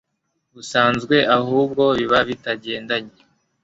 [0.55, 3.17] busanzwe ahubwo biba bitagendanye